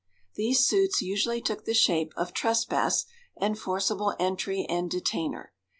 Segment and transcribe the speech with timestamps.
[0.33, 3.05] These suits usually took the shape of trespass
[3.37, 5.53] and forcible entry and detainer.